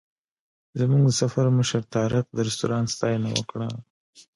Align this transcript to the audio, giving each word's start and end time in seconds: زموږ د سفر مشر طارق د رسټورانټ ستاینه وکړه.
زموږ 0.79 1.01
د 1.05 1.11
سفر 1.21 1.45
مشر 1.57 1.81
طارق 1.93 2.25
د 2.31 2.37
رسټورانټ 2.47 2.87
ستاینه 2.95 3.29
وکړه. 3.33 3.67